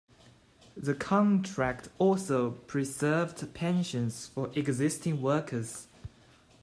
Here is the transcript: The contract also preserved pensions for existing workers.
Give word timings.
The 0.75 0.95
contract 0.95 1.89
also 1.99 2.49
preserved 2.65 3.53
pensions 3.53 4.25
for 4.29 4.49
existing 4.55 5.21
workers. 5.21 5.85